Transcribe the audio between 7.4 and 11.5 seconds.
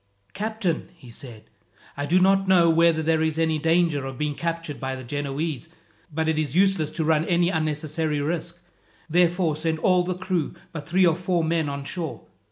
unnecessary risk. Therefore send all the crew but three or four